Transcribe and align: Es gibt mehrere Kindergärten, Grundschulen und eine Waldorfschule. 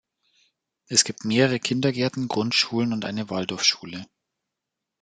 Es 0.87 1.03
gibt 1.03 1.25
mehrere 1.25 1.59
Kindergärten, 1.59 2.27
Grundschulen 2.27 2.91
und 2.91 3.05
eine 3.05 3.29
Waldorfschule. 3.29 4.07